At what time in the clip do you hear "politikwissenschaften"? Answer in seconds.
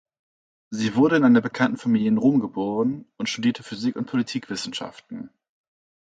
4.07-5.29